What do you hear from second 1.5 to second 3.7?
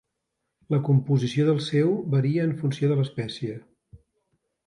seu varia en funció de l'espècie.